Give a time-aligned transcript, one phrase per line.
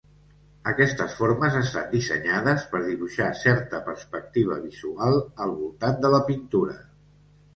[0.69, 6.75] Aquestes formes estan dissenyades per dibuixar certa perspectiva visual al voltant de la pintura.